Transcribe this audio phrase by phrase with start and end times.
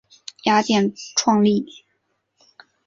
[0.45, 1.67] 雅典创立。